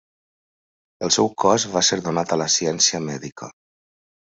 [1.07, 3.53] El seu cos va ser donat a la ciència mèdica.